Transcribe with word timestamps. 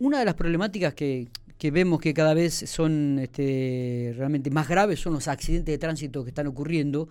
una 0.00 0.18
de 0.18 0.24
las 0.24 0.34
problemáticas 0.34 0.94
que, 0.94 1.28
que 1.58 1.70
vemos 1.70 2.00
que 2.00 2.14
cada 2.14 2.34
vez 2.34 2.54
son 2.66 3.18
este, 3.18 4.14
realmente 4.16 4.50
más 4.50 4.66
graves 4.66 4.98
son 4.98 5.12
los 5.12 5.28
accidentes 5.28 5.72
de 5.72 5.78
tránsito 5.78 6.24
que 6.24 6.30
están 6.30 6.46
ocurriendo. 6.46 7.08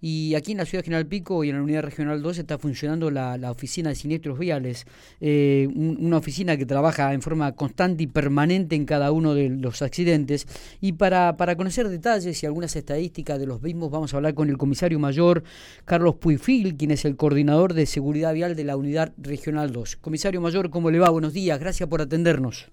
Y 0.00 0.34
aquí 0.34 0.52
en 0.52 0.58
la 0.58 0.64
ciudad 0.64 0.82
de 0.82 0.86
General 0.86 1.06
Pico 1.06 1.42
y 1.42 1.50
en 1.50 1.56
la 1.56 1.62
unidad 1.62 1.82
regional 1.82 2.22
2 2.22 2.38
está 2.38 2.58
funcionando 2.58 3.10
la, 3.10 3.50
oficina 3.50 3.88
de 3.88 3.94
siniestros 3.94 4.38
viales, 4.38 4.86
eh, 5.20 5.68
una 5.74 6.18
oficina 6.18 6.56
que 6.56 6.66
trabaja 6.66 7.12
en 7.12 7.22
forma 7.22 7.52
constante 7.52 8.04
y 8.04 8.06
permanente 8.06 8.76
en 8.76 8.84
cada 8.84 9.10
uno 9.10 9.34
de 9.34 9.48
los 9.48 9.82
accidentes. 9.82 10.46
Y 10.80 10.92
para, 10.92 11.36
para 11.36 11.56
conocer 11.56 11.88
detalles 11.88 12.42
y 12.42 12.46
algunas 12.46 12.76
estadísticas 12.76 13.40
de 13.40 13.46
los 13.46 13.62
mismos, 13.62 13.90
vamos 13.90 14.14
a 14.14 14.18
hablar 14.18 14.34
con 14.34 14.48
el 14.48 14.58
comisario 14.58 14.98
mayor 14.98 15.42
Carlos 15.84 16.16
Puifil, 16.16 16.76
quien 16.76 16.90
es 16.90 17.04
el 17.04 17.16
coordinador 17.16 17.74
de 17.74 17.86
seguridad 17.86 18.34
vial 18.34 18.54
de 18.54 18.64
la 18.64 18.76
unidad 18.76 19.12
regional 19.18 19.72
2. 19.72 19.96
Comisario 19.96 20.40
mayor, 20.40 20.70
¿cómo 20.70 20.90
le 20.90 20.98
va? 20.98 21.10
Buenos 21.10 21.32
días, 21.32 21.58
gracias 21.58 21.88
por 21.88 22.00
atendernos. 22.00 22.70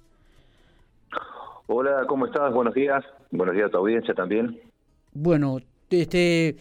Hola, 1.68 2.06
¿cómo 2.08 2.28
estás? 2.28 2.54
Buenos 2.54 2.76
días. 2.76 3.04
Buenos 3.32 3.56
días 3.56 3.68
a 3.68 3.72
tu 3.72 3.78
audiencia 3.78 4.14
también. 4.14 4.60
Bueno, 5.14 5.58
este 5.90 6.56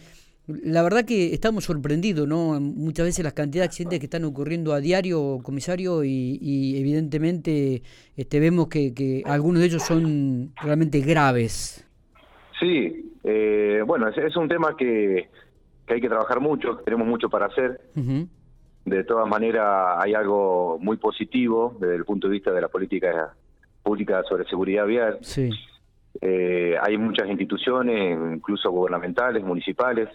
la 0.47 0.83
verdad 0.83 1.05
que 1.05 1.33
estamos 1.33 1.65
sorprendidos, 1.65 2.27
¿no? 2.27 2.59
Muchas 2.59 3.05
veces 3.05 3.23
las 3.23 3.33
cantidades 3.33 3.69
de 3.69 3.71
accidentes 3.71 3.99
que 3.99 4.05
están 4.05 4.25
ocurriendo 4.25 4.73
a 4.73 4.79
diario, 4.79 5.39
comisario, 5.41 6.03
y, 6.03 6.77
evidentemente 6.77 7.81
este, 8.15 8.39
vemos 8.39 8.67
que, 8.67 9.23
algunos 9.25 9.61
de 9.61 9.67
ellos 9.67 9.83
son 9.83 10.51
realmente 10.61 10.99
graves. 10.99 11.87
Sí, 12.59 13.13
eh, 13.23 13.81
bueno, 13.85 14.07
es, 14.07 14.35
un 14.35 14.47
tema 14.47 14.75
que, 14.77 15.29
hay 15.87 16.01
que 16.01 16.09
trabajar 16.09 16.39
mucho, 16.39 16.77
tenemos 16.85 17.07
mucho 17.07 17.29
para 17.29 17.47
hacer. 17.47 17.81
De 18.85 19.03
todas 19.03 19.27
maneras, 19.27 19.97
hay 19.97 20.13
algo 20.13 20.77
muy 20.79 20.97
positivo 20.97 21.75
desde 21.79 21.95
el 21.95 22.05
punto 22.05 22.27
de 22.27 22.33
vista 22.33 22.51
de 22.51 22.61
la 22.61 22.67
política 22.67 23.33
pública 23.81 24.21
sobre 24.29 24.45
seguridad 24.45 24.85
vial. 24.85 25.17
Sí 25.21 25.49
eh, 26.21 26.75
hay 26.81 26.97
muchas 26.97 27.27
instituciones, 27.27 28.17
incluso 28.33 28.71
gubernamentales, 28.71 29.43
municipales, 29.43 30.09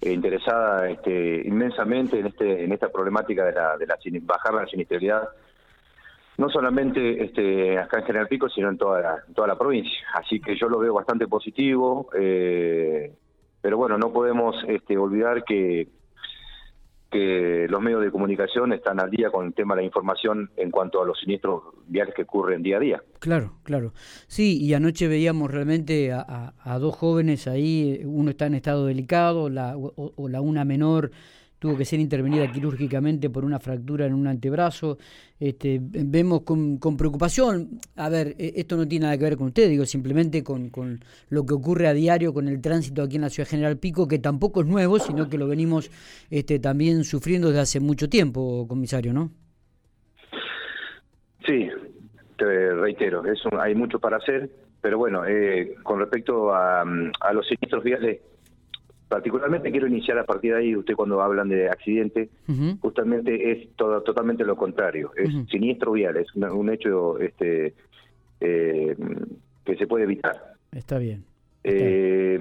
eh, 0.00 0.12
interesadas 0.12 0.90
este, 0.90 1.42
inmensamente 1.46 2.18
en 2.18 2.26
este 2.26 2.64
en 2.64 2.72
esta 2.72 2.88
problemática 2.88 3.44
de 3.44 3.52
la, 3.52 3.76
de 3.76 3.86
la 3.86 3.96
bajar 4.22 4.54
la 4.54 4.66
sinistralidad, 4.66 5.28
no 6.36 6.48
solamente 6.48 7.24
este, 7.24 7.78
acá 7.78 7.98
en 7.98 8.06
General 8.06 8.28
Pico, 8.28 8.48
sino 8.48 8.70
en 8.70 8.78
toda 8.78 9.00
la, 9.00 9.24
toda 9.34 9.46
la 9.46 9.58
provincia. 9.58 10.00
Así 10.14 10.40
que 10.40 10.56
yo 10.56 10.68
lo 10.68 10.78
veo 10.78 10.94
bastante 10.94 11.28
positivo, 11.28 12.08
eh, 12.18 13.12
pero 13.60 13.76
bueno, 13.76 13.98
no 13.98 14.12
podemos 14.12 14.56
este, 14.66 14.96
olvidar 14.96 15.44
que 15.44 15.86
que 17.10 17.66
los 17.68 17.80
medios 17.82 18.02
de 18.02 18.10
comunicación 18.10 18.72
están 18.72 19.00
al 19.00 19.10
día 19.10 19.30
con 19.30 19.46
el 19.46 19.54
tema 19.54 19.74
de 19.74 19.82
la 19.82 19.86
información 19.86 20.50
en 20.56 20.70
cuanto 20.70 21.02
a 21.02 21.04
los 21.04 21.18
siniestros 21.18 21.62
viales 21.86 22.14
que 22.14 22.22
ocurren 22.22 22.62
día 22.62 22.76
a 22.76 22.80
día. 22.80 23.02
Claro, 23.18 23.54
claro. 23.64 23.92
Sí, 24.26 24.58
y 24.62 24.74
anoche 24.74 25.08
veíamos 25.08 25.50
realmente 25.50 26.12
a, 26.12 26.78
dos 26.78 26.94
jóvenes 26.94 27.48
ahí, 27.48 28.02
uno 28.04 28.30
está 28.30 28.46
en 28.46 28.54
estado 28.54 28.86
delicado, 28.86 29.48
la, 29.50 29.76
o 29.76 30.28
la 30.28 30.40
una 30.40 30.64
menor 30.64 31.10
tuvo 31.60 31.76
que 31.76 31.84
ser 31.84 32.00
intervenida 32.00 32.50
quirúrgicamente 32.50 33.28
por 33.28 33.44
una 33.44 33.60
fractura 33.60 34.06
en 34.06 34.14
un 34.14 34.26
antebrazo. 34.26 34.96
Este, 35.38 35.78
vemos 35.80 36.40
con, 36.42 36.78
preocupación, 36.96 37.78
a 37.96 38.08
ver, 38.08 38.34
e, 38.38 38.54
esto 38.56 38.76
no 38.76 38.88
tiene 38.88 39.04
nada 39.04 39.18
que 39.18 39.24
ver 39.24 39.36
con 39.36 39.48
usted, 39.48 39.68
digo, 39.68 39.84
simplemente 39.84 40.42
con, 40.42 40.70
con, 40.70 41.00
lo 41.28 41.44
que 41.44 41.54
ocurre 41.54 41.86
a 41.86 41.92
diario 41.92 42.32
con 42.32 42.48
el 42.48 42.60
tránsito 42.62 43.02
aquí 43.02 43.16
en 43.16 43.22
la 43.22 43.28
ciudad 43.28 43.48
General 43.48 43.76
Pico, 43.76 44.08
que 44.08 44.18
tampoco 44.18 44.62
es 44.62 44.66
nuevo, 44.66 44.98
sino 44.98 45.28
que 45.28 45.36
lo 45.36 45.46
venimos 45.46 45.90
este, 46.30 46.58
también 46.58 47.04
sufriendo 47.04 47.48
desde 47.48 47.60
hace 47.60 47.80
mucho 47.80 48.08
tiempo, 48.08 48.66
comisario, 48.66 49.12
¿no? 49.12 49.30
Sí, 51.46 51.68
te 52.38 52.74
reitero, 52.74 53.24
eso, 53.26 53.50
hay 53.60 53.74
mucho 53.74 53.98
para 53.98 54.16
hacer, 54.16 54.50
pero 54.80 54.96
bueno, 54.96 55.26
eh, 55.26 55.74
con 55.82 55.98
respecto 55.98 56.54
a, 56.54 56.80
a 56.82 57.32
los 57.34 57.46
siniestros 57.46 57.84
viales, 57.84 58.20
particularmente 59.10 59.72
quiero 59.72 59.88
iniciar 59.88 60.18
a 60.18 60.24
partir 60.24 60.52
de 60.52 60.60
ahí, 60.60 60.76
usted 60.76 60.94
cuando 60.94 61.20
hablan 61.20 61.48
de 61.48 61.68
accidente, 61.68 62.30
justamente 62.80 63.50
es 63.50 63.74
todo, 63.74 64.00
totalmente 64.02 64.44
lo 64.44 64.54
contrario, 64.54 65.10
es 65.16 65.28
siniestro 65.50 65.92
vial, 65.92 66.16
es 66.16 66.28
un, 66.36 66.70
hecho 66.70 67.18
este 67.18 67.74
eh, 68.40 68.96
que 69.64 69.76
se 69.76 69.86
puede 69.88 70.04
evitar. 70.04 70.54
Está 70.70 70.98
bien. 70.98 71.24
Eh, 71.64 72.38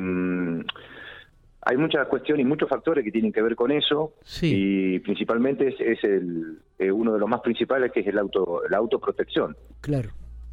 hay 1.62 1.78
muchas 1.78 2.08
cuestiones 2.08 2.46
y 2.46 2.48
muchos 2.48 2.70
factores 2.70 3.04
que 3.04 3.12
tienen 3.12 3.34
que 3.34 3.42
ver 3.42 3.56
con 3.56 3.72
eso 3.72 4.14
y 4.44 5.00
principalmente 5.00 5.76
es, 5.80 6.04
el 6.04 6.60
eh, 6.78 6.92
uno 6.92 7.14
de 7.14 7.20
los 7.20 7.28
más 7.28 7.42
principales 7.42 7.92
que 7.92 8.02
es 8.02 8.08
el 8.08 8.20
auto 8.20 8.62
la 8.70 8.78
autoprotección. 8.78 9.58
Claro. 9.82 10.12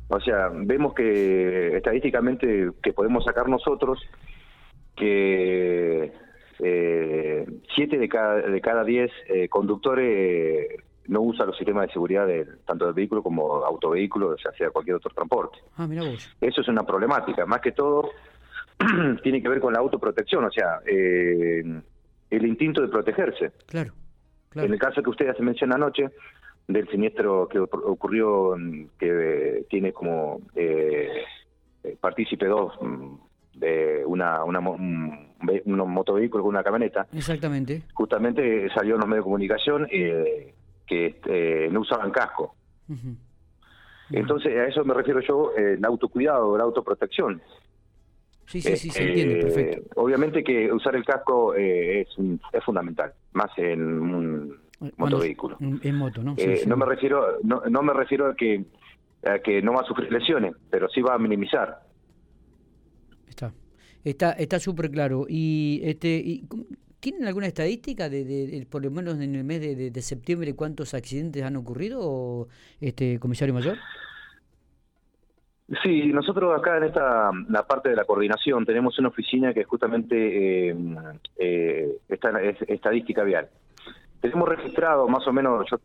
O 0.08 0.20
sea, 0.20 0.50
vemos 0.50 0.94
que 0.94 1.76
estadísticamente 1.76 2.70
que 2.82 2.92
podemos 2.94 3.22
sacar 3.24 3.50
nosotros 3.50 3.98
que 4.96 6.12
eh, 6.58 7.46
siete 7.74 7.98
de 7.98 8.08
cada, 8.08 8.40
de 8.40 8.60
cada 8.60 8.84
diez 8.84 9.10
eh, 9.28 9.48
conductores 9.48 10.06
eh, 10.08 10.76
no 11.08 11.20
usan 11.20 11.46
los 11.46 11.56
sistemas 11.56 11.86
de 11.86 11.92
seguridad 11.92 12.26
de, 12.26 12.46
tanto 12.66 12.86
del 12.86 12.94
vehículo 12.94 13.22
como 13.22 13.64
autovehículo, 13.64 14.36
ya 14.36 14.50
sea 14.52 14.70
cualquier 14.70 14.96
otro 14.96 15.10
transporte. 15.14 15.58
Ah, 15.76 15.86
mira 15.86 16.02
vos. 16.02 16.36
Eso 16.40 16.60
es 16.62 16.68
una 16.68 16.84
problemática. 16.84 17.46
Más 17.46 17.60
que 17.60 17.72
todo, 17.72 18.10
tiene 19.22 19.42
que 19.42 19.48
ver 19.48 19.60
con 19.60 19.72
la 19.72 19.78
autoprotección, 19.78 20.44
o 20.44 20.50
sea, 20.50 20.80
eh, 20.86 21.62
el 22.30 22.46
instinto 22.46 22.82
de 22.82 22.88
protegerse. 22.88 23.52
Claro, 23.66 23.92
En 24.54 24.72
el 24.72 24.78
caso 24.78 25.02
que 25.02 25.10
usted 25.10 25.28
hace 25.28 25.42
mención 25.42 25.72
anoche, 25.72 26.10
del 26.66 26.88
siniestro 26.88 27.48
que 27.48 27.60
ocurrió, 27.60 28.56
que 28.98 29.64
tiene 29.70 29.92
como 29.92 30.40
eh, 30.56 31.22
partícipe 32.00 32.46
dos 32.46 32.72
de 33.56 34.04
una, 34.06 34.44
una 34.44 34.60
un, 34.60 35.28
un 35.64 35.90
motovehículo 35.90 36.44
con 36.44 36.54
una 36.54 36.62
camioneta. 36.62 37.06
Exactamente. 37.12 37.82
Justamente 37.94 38.68
salió 38.70 38.94
en 38.94 39.00
los 39.00 39.08
medios 39.08 39.24
de 39.24 39.24
comunicación 39.24 39.88
eh, 39.90 40.54
que 40.86 41.20
eh, 41.26 41.68
no 41.70 41.80
usaban 41.80 42.10
casco. 42.10 42.54
Entonces, 44.10 44.56
a 44.56 44.66
eso 44.66 44.84
me 44.84 44.94
refiero 44.94 45.20
yo, 45.20 45.52
eh, 45.56 45.74
el 45.74 45.84
autocuidado, 45.84 46.56
la 46.56 46.64
autoprotección. 46.64 47.42
Sí, 48.46 48.60
sí, 48.60 48.76
sí, 48.76 48.90
se 48.90 49.08
entiende, 49.08 49.36
perfecto. 49.42 50.00
Obviamente 50.00 50.44
que 50.44 50.72
usar 50.72 50.94
el 50.94 51.04
casco 51.04 51.54
es, 51.54 52.06
es 52.52 52.64
fundamental, 52.64 53.12
más 53.32 53.50
en 53.56 53.82
un 53.82 54.56
motovehículo. 54.96 55.56
En 55.60 55.96
moto, 55.96 56.22
¿no? 56.22 56.36
no 56.66 56.76
me 56.76 56.86
refiero 56.86 57.38
no, 57.42 57.62
no 57.68 57.82
me 57.82 57.92
refiero 57.92 58.28
a 58.28 58.36
que 58.36 58.64
a 59.24 59.40
que 59.40 59.60
no 59.62 59.72
va 59.72 59.80
a 59.80 59.84
sufrir 59.84 60.12
lesiones, 60.12 60.54
pero 60.70 60.88
sí 60.88 61.00
va 61.00 61.14
a 61.14 61.18
minimizar. 61.18 61.80
Está 63.28 64.32
está 64.32 64.60
súper 64.60 64.90
claro. 64.90 65.26
Y 65.28 65.80
este 65.84 66.08
y, 66.08 66.46
¿Tienen 67.00 67.26
alguna 67.28 67.46
estadística 67.46 68.08
de, 68.08 68.66
por 68.70 68.82
lo 68.82 68.90
menos 68.90 69.20
en 69.20 69.34
el 69.34 69.44
mes 69.44 69.60
de, 69.60 70.02
septiembre 70.02 70.56
cuántos 70.56 70.92
accidentes 70.94 71.42
han 71.44 71.54
ocurrido, 71.54 72.48
este 72.80 73.20
comisario 73.20 73.54
mayor? 73.54 73.76
Sí, 75.82 76.06
nosotros 76.12 76.58
acá 76.58 76.78
en 76.78 76.84
esta 76.84 77.30
la 77.48 77.66
parte 77.66 77.90
de 77.90 77.96
la 77.96 78.04
coordinación 78.04 78.64
tenemos 78.64 78.98
una 78.98 79.08
oficina 79.08 79.52
que 79.52 79.64
justamente 79.64 80.70
eh, 80.70 80.76
eh, 81.38 81.96
está, 82.08 82.40
es 82.42 82.56
estadística 82.66 83.22
vial. 83.22 83.48
Tenemos 84.20 84.48
registrado 84.48 85.06
más 85.06 85.26
o 85.28 85.32
menos, 85.32 85.66
yo 85.70 85.78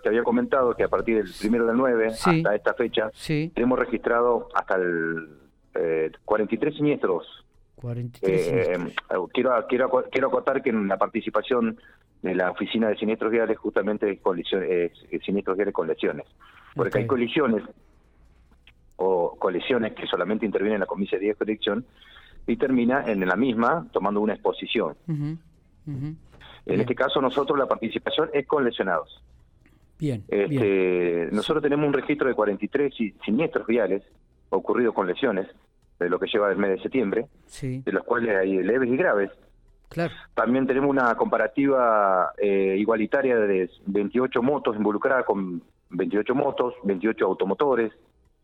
te, 0.00 0.08
había 0.08 0.22
comentado 0.22 0.74
que 0.74 0.84
a 0.84 0.88
partir 0.88 1.16
del 1.16 1.32
primero 1.40 1.66
del 1.66 1.76
9 1.76 2.08
hasta 2.08 2.54
esta 2.54 2.74
fecha, 2.74 3.10
tenemos 3.26 3.78
registrado 3.78 4.48
hasta 4.54 4.76
el 4.76 5.47
eh, 5.78 6.10
43 6.24 6.74
siniestros 6.74 7.44
43 7.76 8.48
eh, 8.48 8.94
quiero, 9.32 9.66
quiero, 9.68 10.04
quiero 10.10 10.28
acotar 10.28 10.62
que 10.62 10.70
en 10.70 10.88
la 10.88 10.96
participación 10.96 11.78
de 12.22 12.34
la 12.34 12.50
Oficina 12.50 12.88
de 12.88 12.96
Siniestros 12.96 13.30
Viales 13.30 13.56
justamente 13.58 14.10
es, 14.10 14.92
siniestros 15.24 15.56
viales 15.56 15.72
con 15.74 15.86
lesiones. 15.86 16.26
Porque 16.74 16.98
hay 16.98 17.06
colisiones 17.06 17.62
o 18.96 19.36
colisiones 19.38 19.94
que 19.94 20.06
solamente 20.06 20.44
interviene 20.44 20.74
en 20.74 20.80
la 20.80 20.86
comisaría 20.86 21.28
de 21.28 21.34
colección 21.36 21.86
y 22.46 22.56
termina 22.56 23.04
en 23.06 23.26
la 23.26 23.36
misma 23.36 23.86
tomando 23.92 24.20
una 24.20 24.34
exposición. 24.34 24.96
En 25.86 26.80
este 26.80 26.94
caso 26.94 27.20
nosotros 27.20 27.58
la 27.58 27.66
participación 27.66 28.30
es 28.32 28.46
con 28.46 28.64
lesionados. 28.64 29.22
Bien, 29.98 30.24
este, 30.28 31.28
Nosotros 31.32 31.62
tenemos 31.62 31.86
un 31.86 31.92
registro 31.92 32.28
de 32.28 32.34
43 32.34 32.92
siniestros 33.24 33.66
viales 33.66 34.02
ocurridos 34.50 34.94
con 34.94 35.06
lesiones 35.06 35.48
de 35.98 36.08
lo 36.08 36.18
que 36.18 36.26
lleva 36.26 36.48
del 36.48 36.58
mes 36.58 36.70
de 36.70 36.82
septiembre, 36.82 37.26
de 37.60 37.92
los 37.92 38.04
cuales 38.04 38.36
hay 38.36 38.62
leves 38.62 38.88
y 38.88 38.96
graves. 38.96 39.30
Claro. 39.88 40.12
También 40.34 40.66
tenemos 40.66 40.90
una 40.90 41.14
comparativa 41.16 42.32
eh, 42.36 42.76
igualitaria 42.78 43.36
de 43.36 43.70
28 43.86 44.42
motos 44.42 44.76
involucradas 44.76 45.24
con 45.24 45.62
28 45.90 46.34
motos, 46.34 46.74
28 46.84 47.24
automotores, 47.24 47.92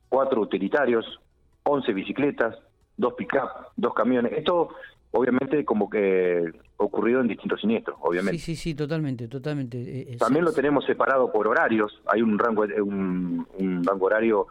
4 0.09 0.41
utilitarios, 0.41 1.21
11 1.65 1.93
bicicletas, 1.93 2.57
2 2.97 3.15
pick-up, 3.15 3.51
2 3.77 3.95
camiones. 3.95 4.33
Esto 4.33 4.71
obviamente 5.11 5.65
como 5.65 5.89
que 5.89 6.51
ocurrido 6.77 7.21
en 7.21 7.29
distintos 7.29 7.61
siniestros, 7.61 7.97
obviamente. 8.01 8.39
Sí, 8.39 8.57
sí, 8.57 8.71
sí, 8.71 8.75
totalmente, 8.75 9.29
totalmente. 9.29 9.79
Eh, 10.13 10.17
También 10.19 10.45
lo 10.45 10.53
tenemos 10.53 10.85
separado 10.87 11.31
por 11.31 11.47
horarios. 11.47 12.03
Hay 12.07 12.21
un 12.23 12.39
rango, 12.39 12.63
un, 12.63 13.47
un 13.59 13.85
rango 13.85 14.07
horario 14.07 14.49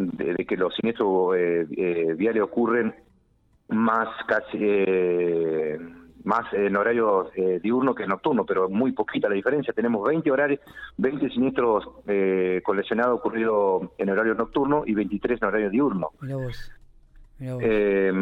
de, 0.00 0.46
que 0.46 0.56
los 0.56 0.74
siniestros 0.74 1.36
eh, 1.36 2.14
viales 2.16 2.42
ocurren 2.42 2.94
más 3.68 4.08
casi 4.26 4.58
más 6.24 6.52
en 6.52 6.76
horario 6.76 7.30
eh, 7.34 7.60
diurno 7.62 7.94
que 7.94 8.06
nocturno, 8.06 8.44
pero 8.44 8.68
muy 8.68 8.92
poquita 8.92 9.28
la 9.28 9.34
diferencia. 9.34 9.72
Tenemos 9.72 10.06
20 10.06 10.30
horarios, 10.30 10.60
20 10.98 11.30
siniestros 11.30 11.88
eh, 12.06 12.60
con 12.64 12.76
lesionados 12.76 13.18
ocurridos 13.18 13.90
en 13.98 14.10
horario 14.10 14.34
nocturno 14.34 14.82
y 14.86 14.94
23 14.94 15.40
en 15.40 15.48
horario 15.48 15.70
diurno. 15.70 16.10
Eh, 17.42 18.12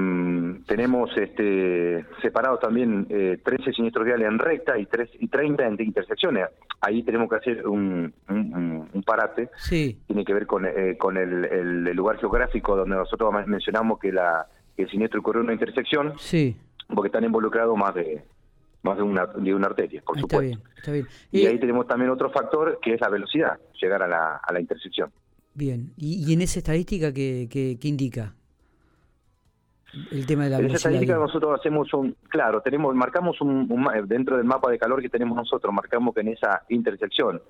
tenemos 0.67 1.11
este, 1.17 2.05
separados 2.23 2.61
también 2.61 3.07
eh, 3.11 3.41
13 3.45 3.73
siniestros 3.73 4.07
viales 4.07 4.29
en 4.29 4.39
recta 4.39 4.79
y, 4.79 4.87
3, 4.87 5.11
y 5.19 5.27
30 5.27 5.67
en 5.67 5.83
intersecciones. 5.83 6.49
Ahí 6.81 7.03
tenemos 7.03 7.29
que 7.29 7.37
hacer 7.37 7.67
un, 7.67 8.15
un, 8.29 9.03
parate. 9.05 9.51
Sí. 9.57 10.01
Tiene 10.07 10.25
que 10.25 10.33
ver 10.33 10.47
con, 10.47 10.65
eh, 10.65 10.97
con 10.97 11.17
el, 11.17 11.45
el, 11.45 11.97
lugar 11.97 12.19
geográfico 12.19 12.77
donde 12.77 12.95
nosotros 12.95 13.33
mencionamos 13.47 13.99
que, 13.99 14.13
la, 14.13 14.47
que 14.77 14.83
el 14.85 14.91
siniestro 14.91 15.21
ocurrió 15.21 15.41
en 15.41 15.47
una 15.47 15.55
intersección. 15.55 16.13
Sí 16.19 16.57
porque 16.95 17.09
están 17.09 17.25
involucrados 17.25 17.77
más 17.77 17.95
de 17.95 18.25
más 18.83 18.97
de 18.97 19.03
una, 19.03 19.27
de 19.27 19.55
una 19.55 19.67
arteria, 19.67 20.01
por 20.03 20.19
supuesto. 20.19 20.41
Bien, 20.41 20.61
está 20.77 20.93
bien. 20.93 21.07
Y, 21.33 21.47
ahí 21.47 21.59
tenemos 21.59 21.87
también 21.89 22.11
otro 22.11 22.31
factor 22.31 22.79
que 22.81 22.95
es 22.95 23.01
la 23.01 23.09
velocidad, 23.09 23.59
llegar 23.81 24.03
a 24.03 24.09
la, 24.09 24.37
a 24.37 24.53
la 24.53 24.61
intersección. 24.61 25.11
Bien, 25.53 25.93
¿y, 25.97 26.33
en 26.33 26.41
esa 26.43 26.61
estadística 26.61 27.13
qué, 27.13 27.49
qué, 27.51 27.89
indica? 27.89 28.35
El 30.11 30.27
tema 30.27 30.45
de 30.45 30.51
la 30.51 30.59
en 30.59 30.67
esa 30.67 30.77
estadística 30.77 31.17
nosotros 31.17 31.59
hacemos 31.59 31.93
un, 31.95 32.17
claro, 32.29 32.61
tenemos, 32.61 32.95
marcamos 32.95 33.41
un, 33.41 33.69
dentro 34.07 34.37
del 34.37 34.45
mapa 34.45 34.71
de 34.71 34.79
calor 34.79 35.01
que 35.01 35.09
tenemos 35.09 35.37
nosotros, 35.37 35.73
marcamos 35.73 36.15
que 36.15 36.21
en 36.21 36.29
esa 36.29 36.63
intersección 36.69 37.41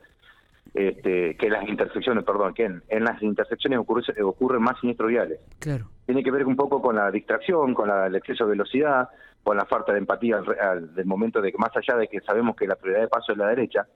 este, 0.75 1.37
que 1.37 1.49
las 1.49 1.69
intersecciones, 1.69 2.25
perdón, 2.25 2.55
que 2.55 2.65
en, 2.65 3.05
las 3.05 3.23
intersecciones 3.23 3.79
ocurre, 3.79 4.03
ocurren 4.23 4.63
más 4.63 4.79
siniestros 4.81 5.09
viales. 5.09 5.41
Claro. 5.59 5.91
Tiene 6.07 6.23
que 6.23 6.31
ver 6.31 6.47
un 6.47 6.57
poco 6.57 6.81
con 6.83 6.97
la 6.97 7.11
distracción, 7.11 7.75
con 7.75 7.91
el 7.91 8.15
exceso 8.15 8.45
de 8.45 8.51
velocidad, 8.51 9.09
con 9.43 9.57
la 9.57 9.65
falta 9.65 9.93
de 9.93 9.99
empatía 9.99 10.41
del 10.95 11.07
momento 11.07 11.41
de 11.41 11.53
que 11.53 11.59
más 11.59 11.75
allá 11.75 11.99
de 11.99 12.09
que 12.09 12.21
sabemos 12.21 12.55
que 12.55 12.67
la 12.67 12.77
prioridad 12.77 13.03
de 13.03 13.09
paso 13.09 13.33
es 13.33 13.39
la 13.39 13.49
derecha, 13.49 13.87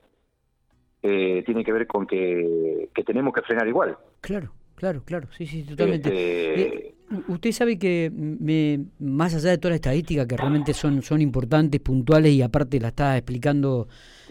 eh, 1.03 1.43
tiene 1.45 1.65
que 1.65 1.73
ver 1.73 1.87
con 1.87 2.07
que, 2.07 2.89
tenemos 3.05 3.35
que 3.35 3.43
frenar 3.43 3.67
igual. 3.69 3.97
Claro, 4.21 4.53
claro, 4.75 5.03
claro, 5.05 5.29
sí, 5.33 5.47
sí, 5.47 5.65
totalmente. 5.65 6.09
Este, 6.09 6.89
eh, 6.89 6.95
usted 7.29 7.53
sabe 7.53 7.79
que 7.79 8.11
me, 8.15 8.87
más 8.99 9.35
allá 9.35 9.51
de 9.51 9.59
toda 9.59 9.71
la 9.71 9.77
estadística, 9.77 10.27
que 10.27 10.37
realmente 10.37 10.75
son, 10.75 11.03
son 11.03 11.21
importantes, 11.21 11.81
puntuales 11.81 12.33
y 12.33 12.43
aparte 12.43 12.81
la 12.81 12.89
está 12.89 13.17
explicando 13.17 13.89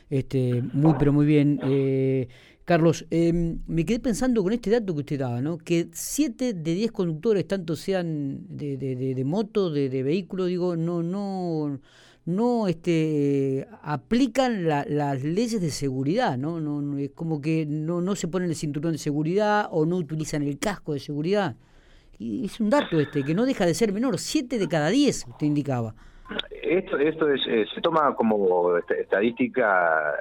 este, 0.09 0.61
muy, 0.73 0.93
pero 0.99 1.13
muy 1.13 1.25
bien. 1.25 1.59
Eh, 1.63 2.27
Carlos, 2.65 3.05
em, 3.09 3.59
me 3.67 3.85
quedé 3.85 3.99
pensando 3.99 4.43
con 4.43 4.53
este 4.53 4.69
dato 4.69 4.93
que 4.93 4.99
usted 4.99 5.19
daba, 5.19 5.41
¿no? 5.41 5.57
Que 5.57 5.89
7 5.91 6.53
de 6.53 6.73
10 6.75 6.91
conductores, 6.91 7.47
tanto 7.47 7.75
sean 7.75 8.45
de, 8.49 8.77
de, 8.77 8.95
de, 8.95 9.23
moto, 9.25 9.71
de, 9.71 9.89
de 9.89 10.03
vehículo, 10.03 10.45
digo, 10.45 10.75
no, 10.75 11.01
no, 11.01 11.79
no 12.25 12.67
este, 12.67 13.67
aplican 13.81 14.67
las 14.67 15.23
leyes 15.23 15.59
de 15.59 15.71
seguridad, 15.71 16.37
¿no? 16.37 16.59
No, 16.59 16.97
Es 16.97 17.11
como 17.11 17.41
que 17.41 17.65
no, 17.65 18.01
no 18.01 18.15
se 18.15 18.27
ponen 18.27 18.49
el 18.49 18.55
cinturón 18.55 18.93
de 18.93 18.99
seguridad 18.99 19.67
o 19.71 19.85
no 19.85 19.97
utilizan 19.97 20.43
el 20.43 20.59
casco 20.59 20.93
de 20.93 20.99
seguridad. 20.99 21.55
Y 22.21 22.45
es 22.45 22.59
un 22.59 22.69
dato 22.69 22.99
este, 22.99 23.23
que 23.23 23.33
no 23.33 23.45
deja 23.45 23.65
de 23.65 23.73
ser 23.73 23.91
menor. 23.91 24.19
7 24.19 24.59
de 24.59 24.67
cada 24.67 24.89
10, 24.89 25.25
usted 25.27 25.47
indicaba. 25.47 25.95
Esto, 26.61 26.99
esto 26.99 27.27
es, 27.27 27.41
eh, 27.47 27.65
se 27.73 27.81
toma 27.81 28.13
como 28.15 28.77
estadística 28.77 30.13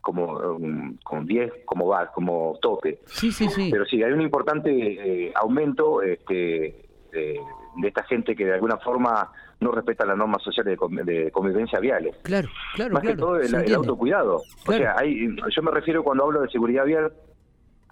como 0.00 0.38
um, 0.38 0.96
con 1.02 1.26
10 1.26 1.52
como 1.64 1.88
va, 1.88 2.06
como 2.12 2.56
tope. 2.62 3.00
Sí, 3.06 3.32
sí, 3.32 3.48
sí. 3.48 3.68
Pero 3.70 3.84
sí, 3.84 4.00
hay 4.00 4.12
un 4.12 4.20
importante 4.20 4.70
eh, 4.70 5.32
aumento 5.34 6.02
este, 6.02 6.88
de, 7.10 7.40
esta 7.84 8.04
gente 8.04 8.36
que 8.36 8.44
de 8.44 8.54
alguna 8.54 8.78
forma 8.78 9.32
no 9.58 9.72
respeta 9.72 10.06
las 10.06 10.16
normas 10.16 10.42
sociales 10.44 10.78
de, 11.04 11.30
convivencia 11.32 11.80
viales. 11.80 12.16
Claro, 12.22 12.48
claro, 12.76 12.94
Más 12.94 13.02
que 13.02 13.16
todo 13.16 13.40
el, 13.40 13.74
autocuidado. 13.74 14.36
O 14.66 14.72
sea, 14.72 14.94
hay, 14.96 15.36
yo 15.54 15.62
me 15.62 15.72
refiero 15.72 16.04
cuando 16.04 16.24
hablo 16.24 16.42
de 16.42 16.48
seguridad 16.48 16.84
vial 16.84 17.12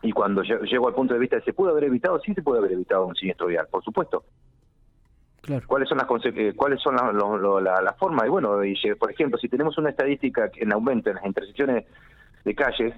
y 0.02 0.12
cuando 0.12 0.42
llego 0.42 0.88
al 0.88 0.94
punto 0.94 1.14
de 1.14 1.20
vista 1.20 1.36
de 1.36 1.42
se 1.42 1.52
pudo 1.52 1.70
haber 1.70 1.84
evitado, 1.84 2.20
sí 2.20 2.34
se 2.34 2.42
puede 2.42 2.58
haber 2.58 2.72
evitado 2.72 3.06
un 3.06 3.14
siniestro 3.14 3.46
vial, 3.46 3.66
por 3.70 3.82
supuesto. 3.82 4.24
Cuáles 5.66 5.88
son 5.88 5.98
las 5.98 6.06
eh, 6.26 6.52
cuáles 6.54 6.80
son 6.80 6.96
las 6.96 7.96
formas 7.96 8.26
y 8.26 8.28
bueno 8.28 8.62
y, 8.64 8.74
por 8.98 9.10
ejemplo 9.10 9.38
si 9.38 9.48
tenemos 9.48 9.78
una 9.78 9.90
estadística 9.90 10.50
en 10.56 10.72
aumento 10.72 11.08
en 11.08 11.16
las 11.16 11.24
intersecciones 11.24 11.86
de 12.44 12.54
calles 12.54 12.94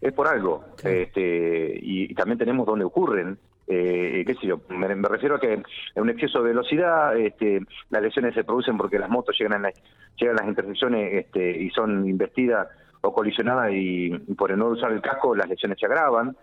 es 0.00 0.12
por 0.12 0.28
algo. 0.28 0.64
Este 0.82 1.78
y, 1.80 2.12
también 2.14 2.38
tenemos 2.38 2.66
donde 2.66 2.84
ocurren 2.84 3.38
eh, 3.66 4.22
qué 4.26 4.34
sé 4.34 4.46
yo 4.46 4.60
me, 4.68 4.86
refiero 4.86 5.36
a 5.36 5.40
que 5.40 5.54
en 5.54 5.64
un 5.96 6.10
exceso 6.10 6.42
de 6.42 6.48
velocidad 6.48 7.16
este 7.16 7.60
las 7.88 8.02
lesiones 8.02 8.34
se 8.34 8.44
producen 8.44 8.76
porque 8.76 8.98
las 8.98 9.08
motos 9.08 9.36
llegan 9.38 9.64
a 9.64 9.70
llegan 10.16 10.36
a 10.36 10.42
las 10.42 10.48
intersecciones 10.48 11.24
este 11.24 11.62
y 11.62 11.70
son 11.70 12.06
investidas 12.06 12.68
o 13.06 13.12
colisionadas 13.12 13.70
y, 13.72 14.10
por 14.36 14.50
el 14.50 14.58
no 14.58 14.68
usar 14.68 14.92
el 14.92 15.00
casco 15.00 15.34
las 15.34 15.48
lesiones 15.48 15.78
se 15.78 15.86
agravan. 15.86 16.36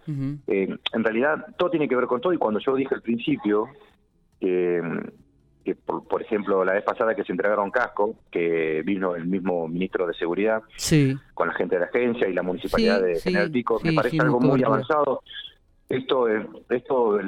Eh, 0.48 0.76
en 0.94 1.04
realidad 1.04 1.48
todo 1.58 1.70
tiene 1.70 1.88
que 1.88 1.96
ver 1.96 2.06
con 2.06 2.22
todo 2.22 2.34
y 2.34 2.38
cuando 2.38 2.60
yo 2.60 2.76
dije 2.76 2.96
al 2.96 3.02
principio 3.02 3.68
que 4.40 4.82
que 5.64 5.76
por, 5.76 6.22
ejemplo 6.22 6.66
la 6.66 6.74
vez 6.74 6.84
pasada 6.84 7.16
que 7.16 7.24
se 7.24 7.32
entregaron 7.32 7.72
casco, 7.72 8.16
que 8.32 8.82
vino 8.84 9.16
el 9.16 9.26
mismo 9.26 9.68
ministro 9.68 10.08
de 10.08 10.14
Seguridad 10.14 10.62
con 11.34 11.48
la 11.48 11.54
gente 11.54 11.76
de 11.76 11.82
la 11.82 11.88
agencia 11.88 12.28
y 12.28 12.34
la 12.34 12.42
municipalidad 12.42 13.02
de 13.02 13.20
General 13.20 13.52
Pico, 13.52 13.80
me 13.84 13.94
parece 13.94 14.20
algo 14.20 14.40
muy 14.40 14.64
avanzado. 14.64 15.22
Esto 15.88 16.26
esto 16.70 17.20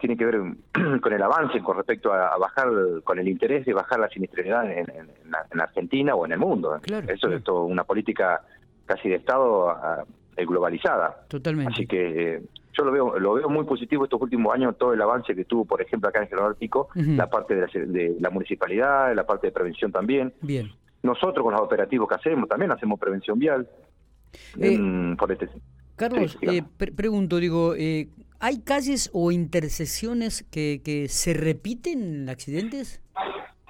tiene 0.00 0.16
que 0.16 0.24
ver 0.24 0.40
con 1.00 1.12
el 1.12 1.22
avance 1.22 1.60
con 1.60 1.76
respecto 1.76 2.12
a, 2.12 2.36
bajar, 2.38 2.68
con 3.02 3.18
el 3.18 3.28
interés 3.28 3.66
de 3.66 3.74
bajar 3.74 3.98
la 3.98 4.08
siniestralidad 4.08 4.70
en, 4.70 4.86
en, 4.88 5.60
Argentina 5.60 6.14
o 6.14 6.24
en 6.24 6.32
el 6.32 6.38
mundo. 6.38 6.80
Eso 7.08 7.28
es 7.28 7.42
todo 7.42 7.64
una 7.64 7.84
política 7.84 8.40
casi 8.86 9.08
de 9.08 9.16
Estado 9.16 9.76
globalizada. 10.36 11.24
Totalmente. 11.28 11.72
Así 11.72 11.86
que 11.86 12.42
yo 12.76 12.84
lo 12.84 12.92
veo 12.92 13.18
lo 13.18 13.34
veo 13.34 13.48
muy 13.48 13.64
positivo 13.64 14.04
estos 14.04 14.20
últimos 14.20 14.52
años, 14.54 14.76
todo 14.78 14.92
el 14.92 15.00
avance 15.00 15.34
que 15.34 15.44
tuvo, 15.44 15.64
por 15.64 15.80
ejemplo, 15.80 16.08
acá 16.08 16.22
en 16.22 16.28
General 16.28 16.56
Pico, 16.56 16.88
la 16.94 17.30
parte 17.30 17.54
de 17.54 18.16
la, 18.18 18.30
municipalidad, 18.30 19.14
la 19.14 19.24
parte 19.24 19.48
de 19.48 19.52
prevención 19.52 19.92
también. 19.92 20.32
Bien. 20.40 20.72
Nosotros 21.02 21.44
con 21.44 21.52
los 21.52 21.62
operativos 21.62 22.08
que 22.08 22.14
hacemos 22.14 22.48
también 22.48 22.72
hacemos 22.72 22.98
prevención 22.98 23.38
vial. 23.38 23.68
Eh, 24.58 25.16
este 25.28 25.48
Carlos, 25.96 26.36
eh, 26.42 26.62
pregunto, 26.96 27.36
digo, 27.36 27.74
eh, 27.76 28.08
¿hay 28.40 28.62
calles 28.62 29.10
o 29.12 29.30
intersecciones 29.30 30.42
que, 30.50 30.82
que 30.84 31.08
se 31.08 31.34
repiten 31.34 32.28
accidentes? 32.28 33.00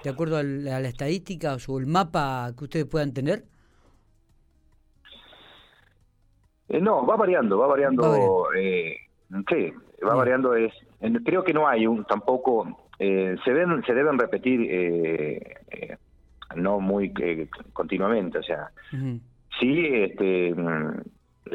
De 0.03 0.09
acuerdo 0.09 0.37
a 0.37 0.43
la, 0.43 0.79
estadística 0.81 1.57
o 1.67 1.79
el 1.79 1.85
mapa 1.85 2.51
que 2.57 2.63
ustedes 2.63 2.85
puedan 2.85 3.13
tener. 3.13 3.45
Eh, 6.69 6.81
no, 6.81 7.05
va 7.05 7.15
variando, 7.15 7.57
va 7.57 7.67
variando. 7.67 8.47
Eh, 8.55 8.97
sí, 9.49 9.73
va 10.05 10.15
variando. 10.15 10.55
Es, 10.55 10.73
creo 11.23 11.43
que 11.43 11.53
no 11.53 11.67
hay 11.67 11.87
un 11.87 12.05
tampoco. 12.05 12.87
Eh, 12.97 13.35
se 13.43 13.53
ven, 13.53 13.83
se 13.85 13.93
deben 13.93 14.17
repetir, 14.17 14.61
eh, 14.69 15.55
eh 15.69 15.97
no 16.55 16.79
muy 16.79 17.11
continuamente. 17.73 18.37
O 18.37 18.43
sea, 18.43 18.71
sí, 19.59 19.87
este, 19.87 20.55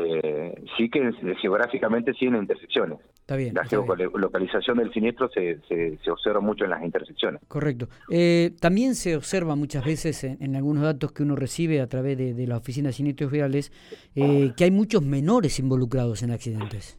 mm, 0.01 0.67
sí 0.77 0.89
que 0.89 1.13
geográficamente 1.41 2.13
sí 2.15 2.27
en 2.27 2.37
intersecciones. 2.37 2.99
Está 3.15 3.37
bien. 3.37 3.55
La 3.55 3.65
geolocalización 3.65 4.79
del 4.79 4.93
siniestro 4.93 5.29
se, 5.31 5.61
se, 5.69 6.11
observa 6.11 6.41
mucho 6.41 6.65
en 6.65 6.71
las 6.71 6.83
intersecciones. 6.83 7.41
Correcto. 7.47 7.89
Eh, 8.11 8.53
también 8.61 8.95
se 8.95 9.17
observa 9.17 9.55
muchas 9.55 9.85
veces 9.85 10.25
en, 10.25 10.57
algunos 10.57 10.83
datos 10.83 11.13
que 11.13 11.23
uno 11.23 11.37
recibe 11.37 11.81
a 11.81 11.87
través 11.87 12.19
de, 12.19 12.47
la 12.47 12.57
Oficina 12.57 12.89
de 12.89 12.93
Siniestros 12.95 13.31
Viales 13.31 13.73
eh, 14.17 14.53
que 14.57 14.65
hay 14.65 14.71
muchos 14.71 15.03
menores 15.03 15.59
involucrados 15.59 16.23
en 16.23 16.33
accidentes. 16.33 16.99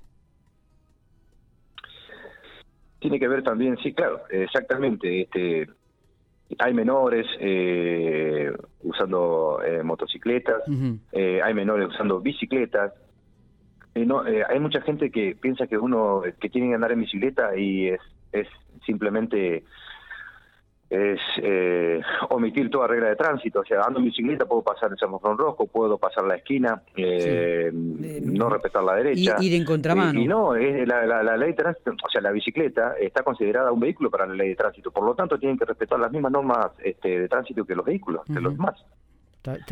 Tiene 3.00 3.20
que 3.20 3.28
ver 3.28 3.44
también, 3.44 3.76
sí, 3.84 3.94
claro, 3.94 4.22
exactamente. 4.30 5.24
Este, 5.24 5.68
hay 6.60 6.74
menores 6.74 7.26
eh, 7.40 8.52
usando 8.84 9.60
motocicletas, 9.84 10.64
hay 11.14 11.54
menores 11.54 11.90
usando 11.90 12.20
bicicletas, 12.20 12.94
eh, 13.94 14.06
no, 14.06 14.26
eh, 14.26 14.44
hay 14.48 14.60
mucha 14.60 14.82
gente 14.82 15.12
que 15.12 15.36
piensa 15.36 15.68
que 15.68 15.78
uno 15.78 16.22
que 16.40 16.50
tiene 16.50 16.70
que 16.70 16.76
andar 16.76 16.94
en 16.94 17.02
bicicleta 17.02 17.58
y 17.58 17.90
es, 17.90 18.00
es 18.32 18.48
simplemente 18.86 19.66
es 20.92 21.22
eh, 21.38 22.02
omitir 22.30 22.70
toda 22.70 22.86
regla 22.86 23.08
de 23.08 23.16
tránsito. 23.16 23.62
O 23.62 23.66
sea, 23.66 23.82
ando 23.88 24.00
en 24.00 24.06
bicicleta, 24.06 24.46
puedo 24.46 24.62
pasar 24.62 24.92
el 24.92 24.98
semáforo 24.98 25.38
rojo, 25.38 25.66
puedo 25.66 25.98
pasar 25.98 26.26
la 26.26 26.36
esquina, 26.36 26.84
no 26.96 28.50
respetar 28.50 28.84
la 28.84 28.96
derecha. 28.96 29.38
Ir 29.40 29.54
en 29.54 29.64
contramano. 29.64 30.20
Y, 30.20 30.28
no, 30.28 30.54
es 30.54 30.86
la, 30.86 31.06
la, 31.06 31.38
ley 31.38 31.52
de 31.52 31.56
tránsito, 31.56 31.92
o 31.92 32.10
sea, 32.10 32.20
la 32.20 32.32
bicicleta 32.32 32.96
está 33.00 33.24
considerada 33.24 33.72
un 33.72 33.80
vehículo 33.80 34.12
para 34.12 34.26
la 34.26 34.34
ley 34.34 34.50
de 34.50 34.56
tránsito. 34.56 34.92
Por 34.92 35.06
lo 35.06 35.16
tanto, 35.16 35.40
tienen 35.40 35.58
que 35.58 35.64
respetar 35.64 35.98
las 35.98 36.12
mismas 36.12 36.34
normas 36.34 36.72
este, 36.84 37.22
de 37.22 37.30
tránsito 37.30 37.64
que 37.64 37.74
los 37.74 37.86
vehículos, 37.86 38.26
que 38.26 38.42
los 38.42 38.52
demás. 38.52 38.76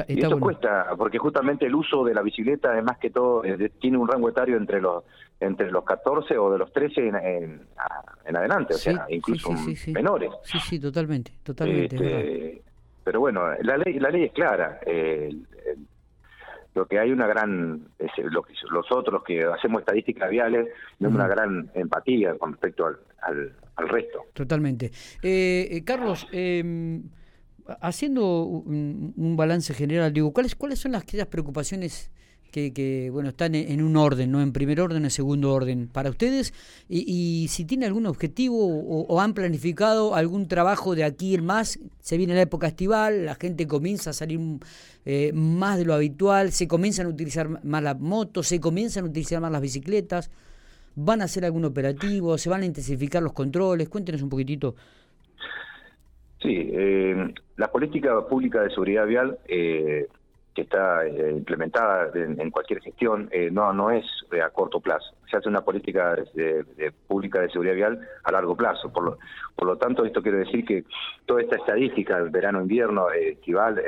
y 0.08 0.22
eso 0.22 0.40
cuesta, 0.40 0.88
porque 0.98 1.18
justamente 1.18 1.66
el 1.66 1.76
uso 1.76 2.06
de 2.06 2.14
la 2.14 2.22
bicicleta, 2.22 2.72
además 2.72 2.98
que 2.98 3.10
todo, 3.10 3.44
tiene 3.82 3.98
un 3.98 4.08
rango 4.08 4.30
etario 4.30 4.56
entre 4.56 4.80
los 4.80 5.04
entre 5.40 5.72
los 5.72 5.84
14 5.86 6.38
o 6.38 6.52
de 6.52 6.58
los 6.58 6.72
13 6.74 7.08
en, 7.08 7.16
en, 8.26 8.36
adelante, 8.36 8.74
o 8.74 8.78
sea, 8.78 9.06
incluso 9.10 9.52
menores. 9.88 10.32
Sí, 10.44 10.60
sí, 10.60 10.80
totalmente, 10.80 11.32
totalmente. 11.44 11.96
Este, 11.96 12.62
pero 13.04 13.22
bueno, 13.22 13.42
la 13.62 13.78
ley 13.78 14.00
la 14.00 14.10
ley 14.10 14.26
es 14.26 14.34
clara. 14.34 14.80
lo 16.76 16.86
que 16.86 17.00
hay 17.00 17.12
una 17.12 17.28
gran, 17.28 17.88
lo 18.18 18.44
que, 18.44 18.54
los 18.70 18.92
otros 18.92 19.24
que 19.24 19.44
hacemos 19.44 19.82
estadísticas 19.82 20.30
viales, 20.30 20.68
tenemos 20.98 21.16
una 21.16 21.28
gran 21.28 21.72
empatía 21.74 22.38
con 22.38 22.52
respecto 22.52 22.86
al, 22.86 22.98
al, 23.22 23.90
resto. 23.90 24.26
Totalmente. 24.34 24.92
Eh, 25.24 25.70
eh 25.72 25.84
Carlos, 25.86 26.28
eh, 26.32 27.02
haciendo 27.82 28.44
un, 28.44 29.36
balance 29.38 29.74
general, 29.74 30.14
digo, 30.14 30.34
¿cuáles, 30.34 30.56
cuáles 30.56 30.80
son 30.80 30.92
las, 30.92 31.04
aquellas 31.04 31.28
preocupaciones 31.28 32.12
que, 32.52 32.74
que, 32.74 33.10
bueno 33.12 33.30
están 33.30 33.56
en, 33.56 33.82
un 33.82 33.96
orden, 33.98 34.32
no 34.32 34.42
en 34.42 34.52
primer 34.52 34.82
orden, 34.82 35.04
en 35.04 35.12
segundo 35.12 35.54
orden 35.54 35.88
para 35.88 36.10
ustedes? 36.10 36.54
Y, 36.88 37.48
si 37.50 37.66
tiene 37.66 37.86
algún 37.86 38.06
objetivo 38.06 38.58
o, 38.60 39.22
han 39.22 39.34
planificado 39.34 40.16
algún 40.16 40.48
trabajo 40.48 40.96
de 40.96 41.04
aquí 41.04 41.36
en 41.36 41.46
más, 41.46 41.80
se 42.00 42.18
viene 42.18 42.36
la 42.36 42.42
época 42.42 42.68
estival, 42.68 43.26
la 43.26 43.36
gente 43.36 43.68
comienza 43.68 44.12
a 44.12 44.14
salir 44.14 44.40
eh, 45.06 45.32
más 45.34 45.78
de 45.78 45.86
lo 45.86 45.94
habitual, 45.94 46.52
se 46.52 46.68
comienzan 46.68 47.06
a 47.06 47.10
utilizar 47.10 47.64
más 47.64 47.84
las 47.84 48.00
motos, 48.00 48.48
se 48.48 48.60
comienzan 48.60 49.06
a 49.06 49.08
utilizar 49.08 49.42
más 49.42 49.52
las 49.52 49.62
bicicletas. 49.62 50.32
¿Van 50.96 51.22
a 51.22 51.26
hacer 51.26 51.46
algún 51.46 51.64
operativo? 51.66 52.38
¿Se 52.38 52.50
van 52.50 52.64
a 52.64 52.66
intensificar 52.66 53.24
los 53.24 53.32
controles? 53.32 53.88
Cuéntenos 53.88 54.22
un 54.22 54.30
poquitito 54.30 54.76
Sí, 56.42 56.70
eh, 56.72 57.34
la 57.58 57.70
política 57.70 58.26
pública 58.28 58.62
de 58.62 58.70
seguridad 58.70 59.06
vial 59.06 59.38
eh, 59.48 60.08
que 60.60 60.64
está 60.64 61.06
eh, 61.06 61.32
implementada 61.32 62.12
en, 62.14 62.52
cualquier 62.52 62.82
gestión 62.82 63.30
no 63.52 63.72
no 63.72 63.92
es 63.92 64.06
a 64.44 64.50
corto 64.50 64.82
plazo. 64.82 65.16
Se 65.32 65.38
hace 65.38 65.48
una 65.48 65.62
política 65.62 66.16
de, 66.34 66.94
pública 67.08 67.40
de 67.40 67.50
seguridad 67.50 67.76
vial 67.76 68.00
a 68.24 68.32
largo 68.32 68.58
plazo. 68.58 68.92
Por 68.92 69.04
lo, 69.04 69.18
por 69.56 69.68
lo 69.68 69.78
tanto, 69.78 70.04
esto 70.04 70.22
quiere 70.22 70.40
decir 70.40 70.66
que 70.66 70.84
toda 71.26 71.42
esta 71.42 71.56
estadística, 71.56 72.20
verano, 72.24 72.62
invierno, 72.62 73.10
estival, 73.12 73.82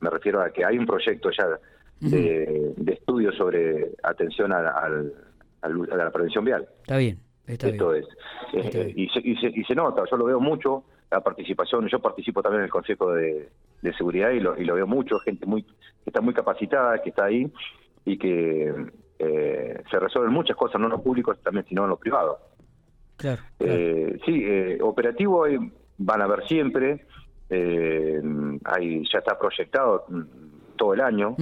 me 0.00 0.10
refiero 0.10 0.40
a 0.40 0.50
que 0.50 0.64
hay 0.64 0.78
un 0.78 0.86
proyecto 0.86 1.30
ya 1.30 1.58
de, 2.00 2.74
estudio 2.86 3.32
sobre 3.32 3.90
atención 4.02 4.52
a, 4.52 4.68
a 4.68 5.68
la 5.68 6.10
prevención 6.10 6.44
vial. 6.44 6.66
Está 6.82 6.96
bien. 6.96 7.18
Está 7.46 7.68
Esto 7.68 7.94
es. 7.94 8.06
Y, 8.54 9.08
se, 9.08 9.20
y, 9.20 9.36
se, 9.36 9.48
y 9.48 9.64
se 9.64 9.74
nota, 9.74 10.02
yo 10.10 10.16
lo 10.16 10.24
veo 10.24 10.40
mucho 10.40 10.84
la 11.10 11.20
participación. 11.20 11.86
Yo 11.88 11.98
participo 12.00 12.42
también 12.42 12.60
en 12.60 12.64
el 12.64 12.70
Consejo 12.70 13.12
de, 13.12 13.50
Seguridad 13.92 14.30
y 14.30 14.40
lo, 14.40 14.58
y 14.58 14.64
lo, 14.64 14.74
veo 14.74 14.86
mucho, 14.86 15.18
gente 15.20 15.46
muy 15.46 15.62
que 15.62 16.10
está 16.10 16.20
muy 16.20 16.34
capacitada, 16.34 17.02
que 17.02 17.10
está 17.10 17.24
ahí 17.24 17.50
y 18.04 18.18
que 18.18 18.72
eh, 19.18 19.82
se 19.90 19.98
resuelven 19.98 20.32
muchas 20.32 20.56
cosas, 20.56 20.80
no 20.80 20.86
en 20.86 20.92
lo 20.92 21.02
público 21.02 21.34
también, 21.36 21.66
sino 21.66 21.84
en 21.84 21.90
lo 21.90 21.96
privado. 21.96 22.38
Claro, 23.16 23.42
eh, 23.60 24.18
sí, 24.24 24.42
eh, 24.44 24.78
operativo 24.82 25.46
van 25.98 26.20
a 26.20 26.24
haber 26.24 26.46
siempre, 26.46 27.06
eh, 27.48 28.20
hay, 28.64 29.04
ya 29.10 29.20
está 29.20 29.38
proyectado 29.38 30.04
mm, 30.08 30.22
todo 30.76 30.94
el 30.94 31.00
año. 31.00 31.36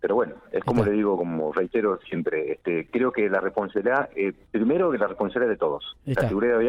pero 0.00 0.14
bueno, 0.14 0.34
es 0.52 0.62
como 0.62 0.84
le 0.84 0.92
digo, 0.92 1.16
como 1.16 1.52
reitero 1.52 1.98
siempre, 2.08 2.52
este, 2.52 2.88
creo 2.88 3.10
que 3.10 3.28
la 3.28 3.40
responsabilidad, 3.40 4.10
primero 4.50 4.92
que 4.92 4.98
la 4.98 5.08
responsabilidad 5.08 5.50
de 5.50 5.58
todos. 5.58 5.96
La 6.04 6.28
seguridad 6.28 6.62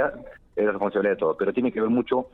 es 0.55 0.65
la 0.65 0.71
responsabilidad 0.71 1.15
de 1.15 1.19
todos, 1.19 1.35
pero 1.37 1.53
tiene 1.53 1.71
que 1.71 1.81
ver 1.81 1.91
mucho 1.91 2.29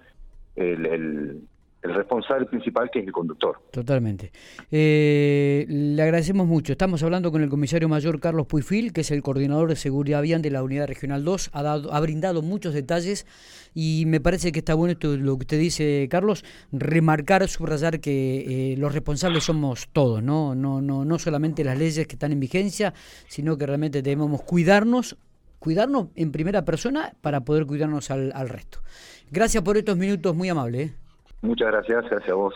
el, 0.56 1.42
responsable 1.84 2.48
principal 2.48 2.90
que 2.92 3.00
es 3.00 3.06
el 3.06 3.12
conductor. 3.12 3.60
Totalmente. 3.72 4.32
Eh, 4.72 5.66
le 5.70 6.02
agradecemos 6.02 6.48
mucho. 6.48 6.72
Estamos 6.72 7.04
hablando 7.04 7.32
con 7.32 7.44
el 7.44 7.50
comisario 7.50 7.88
mayor 7.88 8.20
Carlos 8.20 8.48
Puifil, 8.48 8.92
que 8.92 9.02
es 9.02 9.12
el 9.12 9.22
coordinador 9.22 9.70
de 9.70 9.76
seguridad 9.76 10.24
vial 10.24 10.42
de 10.42 10.50
la 10.50 10.64
Unidad 10.64 10.88
Regional 10.88 11.24
2. 11.24 11.52
Ha, 11.54 11.62
dado, 11.62 11.94
ha 11.94 12.00
brindado 12.00 12.42
muchos 12.42 12.74
detalles 12.74 13.28
y 13.76 14.06
me 14.08 14.20
parece 14.20 14.52
que 14.52 14.60
está 14.60 14.74
bueno 14.74 14.94
esto, 14.94 15.16
lo 15.16 15.38
que 15.38 15.44
usted 15.44 15.60
dice, 15.60 16.08
Carlos, 16.10 16.44
remarcar, 16.72 17.48
subrayar 17.48 18.00
que 18.00 18.72
eh, 18.74 18.78
los 18.78 18.92
responsables 18.92 19.44
somos 19.44 19.88
todos, 19.94 20.24
¿no? 20.24 20.56
No, 20.56 20.82
no, 20.82 21.06
no 21.06 21.20
solamente 21.20 21.64
las 21.64 21.78
leyes 21.78 22.08
que 22.08 22.16
están 22.16 22.32
en 22.32 22.40
vigencia, 22.40 22.96
sino 23.28 23.58
que 23.58 23.68
realmente 23.68 24.02
debemos 24.02 24.42
cuidarnos 24.42 25.18
cuidarnos 25.66 26.10
en 26.16 26.32
primera 26.32 26.64
persona 26.64 27.14
para 27.22 27.42
poder 27.42 27.66
cuidarnos 27.66 28.12
al, 28.12 28.50
resto. 28.50 28.78
Gracias 29.32 29.64
por 29.64 29.78
estos 29.78 29.98
minutos, 29.98 30.36
muy 30.36 30.48
amable. 30.48 30.82
¿eh? 30.84 30.94
Muchas 31.42 31.70
gracias, 31.70 32.06
gracias 32.08 32.30
a 32.30 32.36
vos. 32.36 32.54